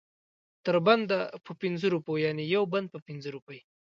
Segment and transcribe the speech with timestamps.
[0.65, 3.59] تر بنده په پنځو روپو یعنې یو بند په پنځه روپۍ.